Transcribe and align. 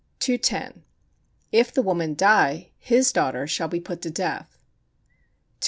210. 0.21 0.83
If 1.51 1.71
the 1.71 1.83
woman 1.83 2.15
die, 2.15 2.71
his 2.79 3.11
daughter 3.11 3.45
shall 3.45 3.67
be 3.67 3.79
put 3.79 4.01
to 4.01 4.09
death. 4.09 4.47
211. 4.57 4.57